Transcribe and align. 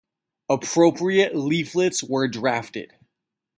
Appropriate 0.49 1.35
leaflets 1.35 2.03
were 2.03 2.27
drafted. 2.27 2.91